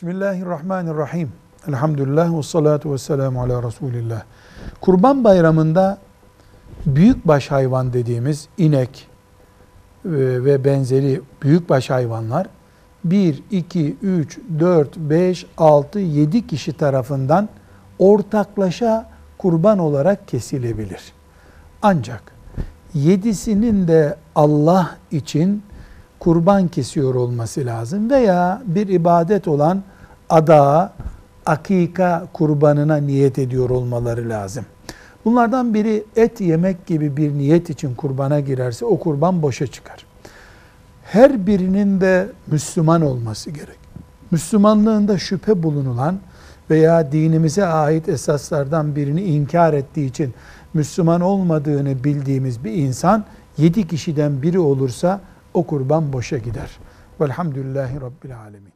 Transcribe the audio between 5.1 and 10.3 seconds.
bayramında büyükbaş hayvan dediğimiz inek e,